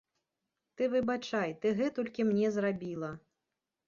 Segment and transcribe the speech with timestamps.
[0.77, 3.11] Ты выбачай, ты гэтулькі мне зрабіла!